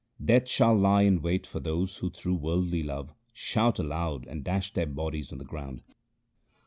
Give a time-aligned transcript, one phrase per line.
[0.25, 4.73] Death shall lie in wait for those who through worldly love Shout aloud and dash
[4.73, 5.83] their bodies on the ground.